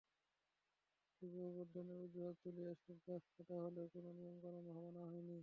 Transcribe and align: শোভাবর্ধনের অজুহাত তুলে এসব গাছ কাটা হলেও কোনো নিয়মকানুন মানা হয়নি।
শোভাবর্ধনের 1.11 1.97
অজুহাত 2.01 2.35
তুলে 2.43 2.63
এসব 2.73 2.95
গাছ 3.05 3.23
কাটা 3.33 3.55
হলেও 3.63 3.85
কোনো 3.93 4.09
নিয়মকানুন 4.17 4.65
মানা 4.77 5.01
হয়নি। 5.05 5.37